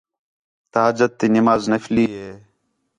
[0.73, 2.27] تہجد تی نماز نفلی ہِے